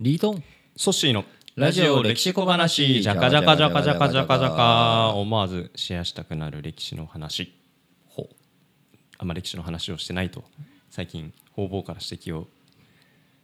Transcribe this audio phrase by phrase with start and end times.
[0.00, 0.44] リートン。
[0.76, 1.24] ソッシーの
[1.56, 3.02] ラジオ歴史小話。
[3.02, 7.52] じゃかじゃかじゃかじゃかじゃかじゃか思わずシェアしたくなる歴史の話。
[8.06, 8.36] ほう。
[9.18, 10.44] あんま歴史の話をしてないと
[10.88, 12.46] 最近方々から指摘を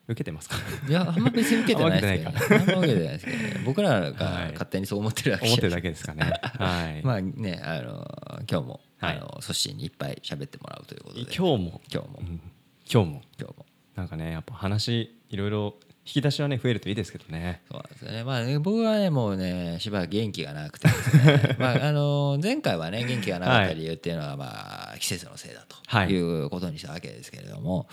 [0.07, 0.55] 受けてますか？
[0.89, 4.53] いやあんま別に受けてないですけど、ね、あ あんま受けてないですけど、ね、僕らがはい。
[4.53, 6.23] 勝手にそう思ってるだけ思ってるだけですかね。
[6.41, 9.17] はい、 まあねあの今日も、はい。
[9.17, 11.23] あのソッシーにいっぱい喋ってもらうということで。
[11.23, 11.81] 今日も。
[11.93, 12.19] 今日も。
[12.21, 12.41] うん。
[12.89, 13.23] 今日も。
[13.41, 13.67] 今日も。
[13.97, 15.75] なんかねやっぱ話いろいろ
[16.07, 17.63] 引き出しはね増えるといいですけどね。
[17.71, 18.25] そうなんですよね。
[18.25, 21.57] まあね僕はねもうねしばらく元気がなくてね。
[21.59, 26.09] まああの前回はね元気がなかった理由っていうのはまあ季節のせいだはい。
[26.09, 27.89] ということにしたわけですけれども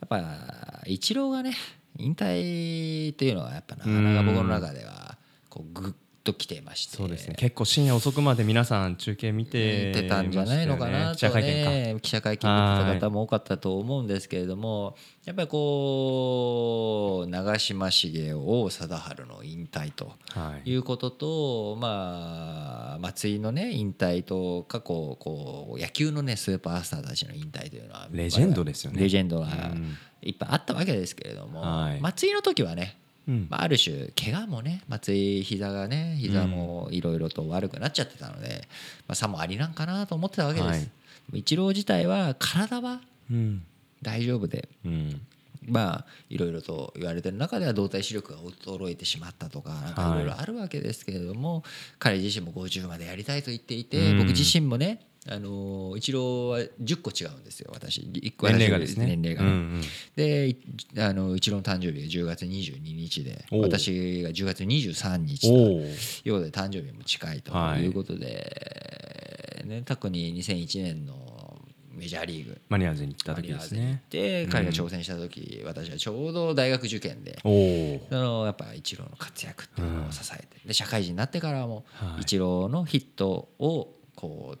[0.00, 1.54] やっぱイチローがね
[1.98, 5.16] 引退っていうのはやっぱなかなか僕の中では
[5.48, 6.96] こうグッときていまして。
[6.96, 7.34] そうですね。
[7.36, 11.14] 結構深夜遅くまで皆さん中継見て見てたんじゃないのかなとよね。
[11.14, 14.96] 記者会見かね記者会見見てた方も多かったと思うんですけれども
[15.26, 20.70] やっぱりこう長嶋茂雄王貞治の引退とはい。
[20.70, 24.84] いうことと、まあ、松井のね引退と過去
[25.20, 29.00] こう野球のねスーパースターたちの引退というのはレジェンドですよね。
[29.00, 29.96] レジェンドがうん。
[30.22, 32.00] いっぱいあったわけですけれども、はい。
[32.00, 38.68] 松井の時はねうんまあ、ある種怪我もね松井膝がね膝もいろいろと悪くなっちゃってたので、
[39.08, 41.38] まあ、差もありなんかなと思ってたわけです、はい。
[41.38, 43.64] イチロー自体は体はうん。
[44.02, 45.20] 大丈夫でうん。
[45.66, 50.18] まあいろいろと言われてる中では動体視力が衰えてしまったとかなんかい。
[50.18, 51.64] ろいろあるわけですけれども、
[51.98, 54.18] 彼自身も50までやりたいと言っていて、うん。
[54.18, 58.00] 僕自身もねあのイチローは10個違うんですよ私。
[58.02, 59.06] 1個年齢がですね。
[59.06, 59.82] 年齢がね、うんうん。
[60.16, 60.56] でい
[60.98, 67.84] あのイチローの誕生日が10月22日で私が10月23日とおおいうで誕生日も近いとはい。
[67.84, 71.14] いうことで、ね、特に2001年の
[71.94, 72.60] メジャーリーグ。
[72.68, 74.02] マリアーズに来たマ時ですね。
[74.10, 77.48] て彼が挑戦した時、私はちょうど大学受験でそ
[78.14, 82.22] のやっぱイチローの活躍っていうのを支えて、で社会人になってからもはい。
[82.22, 84.58] イチローのヒットをこう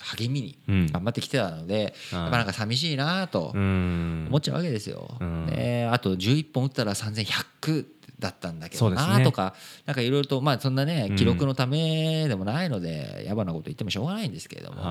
[0.00, 0.86] 励みにうん。
[0.86, 4.26] 頑張ってきてたので、はいやっぱなんか寂しいなとうん。
[4.28, 5.16] 思っちゃうわけですよ。
[5.20, 5.46] うん。
[5.46, 7.86] であと11本打ったら3100
[8.18, 9.54] だったんだけどなとか、
[9.84, 11.16] なんかいろいろとまあそんなねうん。
[11.16, 14.82] 記録のためでもないので野暮なこと言ってもしょうがないんですけれども、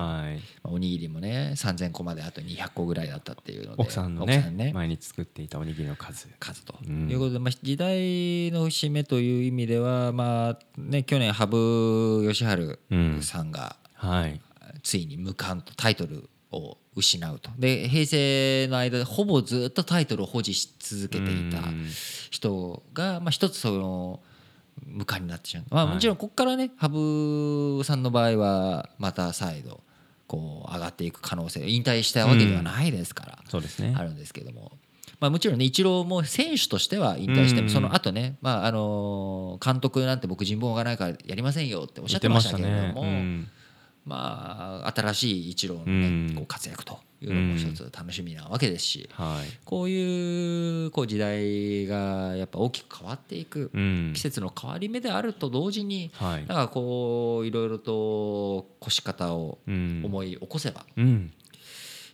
[0.62, 4.72] おにぎりもね3000個まであと200個ぐらいだったっていうので奥さんの奥さんね。
[4.72, 6.28] 毎日作っていたおにぎりの数。
[6.38, 6.76] 数と。
[6.86, 7.10] うん。
[7.10, 12.78] いうことで、まあ、時代の節目という意味では、まあね、去年羽生善
[13.20, 14.40] 治さんがはい
[14.86, 17.50] ついに無冠とタイトルを失うと。
[17.58, 21.86] で平成の間でほぼずっとタイトルを保持し続けていたうん。
[22.30, 24.20] 人が、まあ、一つその
[24.84, 25.94] 無冠になってしまう、まあ、はい。
[25.94, 26.88] もちろんここからね羽
[27.80, 29.80] 生さんの場合はまた再度
[30.28, 33.92] こう上がっていく可能性引退したわけではないですから、そうですね。
[33.96, 34.70] あるんですけども。
[35.18, 37.64] まあ、もちろんねイチローも選手としては引退してうん。
[37.66, 43.48] もその後ね、まああの監督なんて僕人望がないからやりませんよっておっしゃってましたけれども、うん
[44.06, 46.26] まあ新しいイチローのうん。
[46.28, 49.48] ねこう活躍というのも一つ楽しみなわけですしはい。
[49.64, 54.12] こういうこう時代がやっぱ大きく変わっていくうん。
[54.14, 56.46] 季節の変わり目であると同時にはい。
[56.46, 60.02] なんかこういろいろと腰方をうん。
[60.04, 61.32] 思い起こせばうん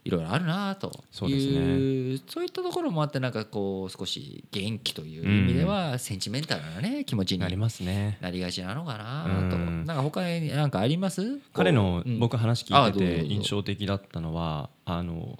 [0.04, 1.04] いろいろあるなと。
[1.10, 8.18] そうですいうそういったところもあってなんかこう少し元気という意味ではセンチメンタルなね気持ちになりますね。
[8.20, 9.56] なりがちなのかなと。
[9.56, 9.84] うん。
[9.86, 11.38] なんか他に何かあります？
[11.52, 15.38] 彼の僕話聞いてて印象的だったのはあの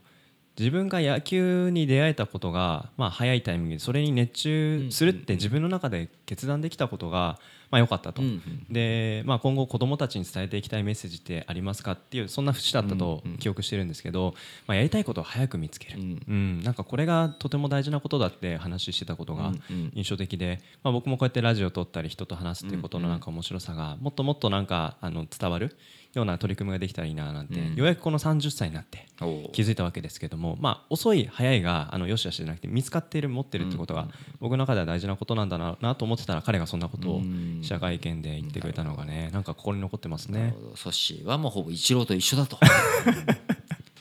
[0.59, 7.39] 自分が野球に出会えたことが、まあ、早いタイミングでそれに熱中するって自分の中で決断できたことが、
[7.73, 8.21] まあ、良かったと。
[8.21, 14.35] うんうんで、まあ、今後子どもたちに伝えていきたいメッセージってありますかっていうそんな節だったと記憶してるんですけど、
[14.67, 16.23] まあ、やりたいことを早く見つける、うん。
[16.29, 19.93] うん、なんかこれがとても大事なことだって話してたことがうんうん。
[19.95, 25.77] 印象的で、まあ、僕もこうやってラジオを撮ったり人と話すっていうことのなんか面白さがもっともっとなんかあの伝わる
[26.13, 27.75] ような取り組みができたらいいななんて、うん。
[27.75, 29.09] ようやくこの30歳になって
[29.53, 34.09] 気づいたわけですけども、まあ、遅い早いがあのよしあしじゃなくて見つかっている持ってるってことが
[34.41, 40.55] 僕の中では大事なことなんだななと思ってたら彼がそんなことをうん記者会見で言ってくれたのがねなんか心に残ってますね。
[40.75, 42.59] ソッシーはもうほぼイチローと一緒だと。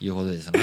[0.02, 0.60] いうことですね。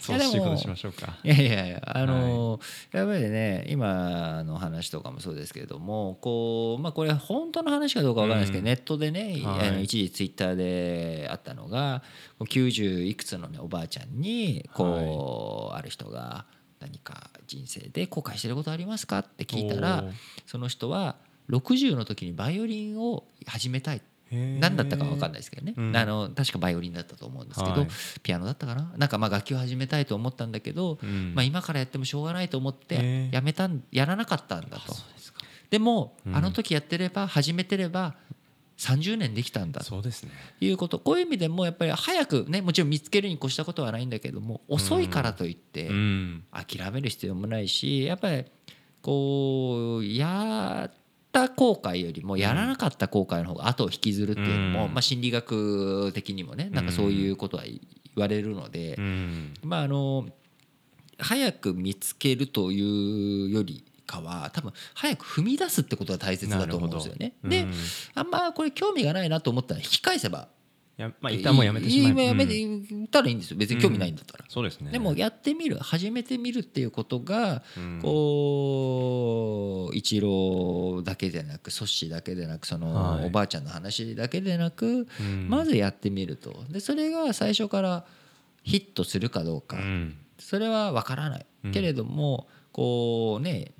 [0.00, 1.16] そういやでもいうことしましょうか。
[1.24, 8.64] いやいやいやあのーやっぱりね今の話とかもそうですけれどもこうまあこれ本当の話かどうかわからないですけど、うん。
[8.66, 9.68] ネットでね、はい。
[9.68, 12.02] あの一時ツイッターであったのが
[12.40, 16.44] 90いくつのねおばあちゃんにこう、ある人が
[16.80, 20.04] 何か人生で後悔してることありますかって聞いたら
[20.46, 21.16] その人は
[21.50, 24.02] 60の時にバイオリンを始めたい。
[24.30, 25.96] 何だったか分かんないですけどね、うん。
[25.96, 27.88] あの確かバイオリンだったと思うんですけど、はい。
[28.22, 28.92] ピアノだったかな。
[28.96, 31.32] なんかまあ楽器を始めたいと思ったんだけど、うん。
[31.34, 34.94] まあ、今からやってもしょうがないと思ってやめたんやらなかったんだと。
[35.70, 36.36] でも、うん。
[36.36, 38.16] あの時やってれば始めてれば
[38.78, 39.86] 30年できたんだと。
[39.86, 40.30] そうですね。
[40.60, 40.98] いうこと。
[40.98, 46.44] こういう意味でもやっぱり早くねもちろん見つけるに越したことはないんだけども遅いからといってうん。
[46.50, 48.44] 諦める必要もないしやっぱり
[49.02, 51.05] こうやっ
[51.36, 54.94] た後悔よりもやらなかった後悔の方が後を引きずるっていうのも、うん。
[54.94, 57.80] まあ、心理学的にもねなんかそういうことは言
[58.16, 59.54] われるので、うん。
[59.62, 60.26] まああの
[61.18, 67.34] 早く見つけるというよりかは多分早く踏み出すってことが大切だと思うんですよね。
[67.44, 67.72] で、うん。
[68.14, 70.48] あんまこれ興味がないなと思ったら引き返せば
[70.96, 72.12] やまあ一旦もうやめてしまえ。
[72.14, 72.84] ばやめうん。
[73.06, 73.56] てたらいいんですよ。
[73.58, 74.44] 別に興味ないんだったら。
[74.48, 74.90] そうですね。
[74.90, 78.00] でもやってみる始めてみるっていうことがうん。
[78.02, 83.20] こう一郎だけでなくソッシーだけでなくそはい。
[83.22, 85.48] のおばあちゃんの話だけでなくうん。
[85.48, 86.64] まずやってみると。
[86.70, 88.04] でそれが最初から
[88.62, 89.76] ヒットするかどうか。
[89.76, 90.16] うん。
[90.38, 91.46] それは分からない。
[91.64, 91.72] うん。
[91.72, 93.72] けれどもこうね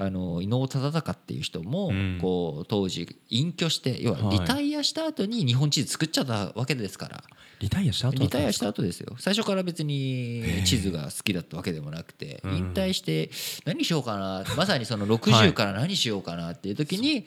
[0.00, 2.18] あの伊能忠敬っていう人もうん。
[2.20, 4.38] こう当時隠居して要ははい。
[4.38, 7.22] リタイアした後に日本地図作っちゃったわけですから。
[7.60, 9.14] リタイアした後だリタイアしった後ですよ。
[9.18, 12.56] 最初から別に地図が好きだったわけでもなくてうん。
[12.56, 13.30] 引退して
[13.66, 17.26] 何しようかなまさにそのは60いから何しようかなっていう時に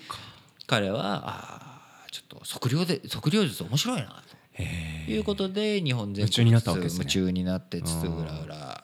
[0.65, 4.33] 彼はあーちょっと測量で測量術面白いなと。
[5.11, 6.97] いうことで日本全国夢中になったわけですね。
[7.01, 8.83] 夢中になって津々浦々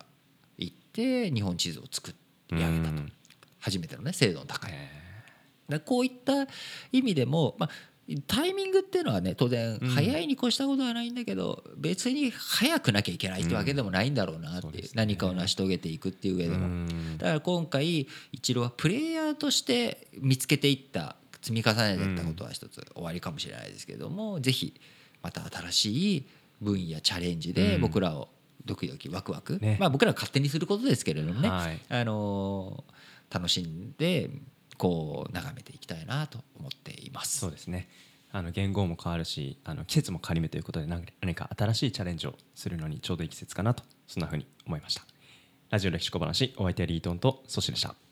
[0.60, 2.14] 行って日本地図を作
[2.52, 2.90] り上げたと。
[2.92, 3.12] うん
[3.60, 4.72] 初めてのね精度の高い。
[4.72, 4.90] へ
[5.70, 6.48] だこういった
[6.92, 7.70] 意味でも、まあ、
[8.26, 9.90] タイミングっていうのはね当然うん。
[9.90, 17.18] 早いに越したことはないんだけど、別に早くなきゃいけないってわけでもないんだろうなっていう,、何かを成し遂げていくっていう上でも、うん。
[17.18, 18.08] だから今回イ
[18.42, 24.74] チローはプレイヤーとして見つけていった積み重ねていったことは一つ終わりかもしれないですけども、ぜひ
[25.22, 26.26] また新しい
[26.62, 27.82] 分野チャレンジでうん。
[27.82, 28.30] 僕らを
[28.66, 29.78] ドキドキワクワク、ね。
[29.80, 31.80] まあ僕らが勝手にすることですけれどもね、はい。
[31.90, 32.99] あのー
[33.30, 34.30] 楽しんで
[34.78, 37.40] こう眺めていきたいなと思っています。
[37.40, 37.90] そうですね。
[38.31, 45.04] あの言語も変わるしあの季節も変わり目ということで何か新しいチャレンジをするのにちょうどいい季節かなとそんなふうに思いました。
[45.72, 48.09] ラジオ歴史小話お相手はリートンとソシでした。